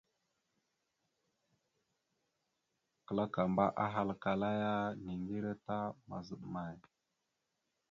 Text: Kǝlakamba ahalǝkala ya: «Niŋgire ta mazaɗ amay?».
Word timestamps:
Kǝlakamba 3.05 3.65
ahalǝkala 3.83 4.49
ya: 4.61 4.75
«Niŋgire 5.05 5.53
ta 5.65 5.77
mazaɗ 6.07 6.41
amay?». 6.47 6.75